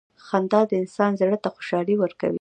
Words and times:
•خندا 0.25 0.61
د 0.69 0.71
انسان 0.81 1.11
زړۀ 1.19 1.37
ته 1.43 1.49
خوشحالي 1.55 1.95
ورکوي. 1.97 2.29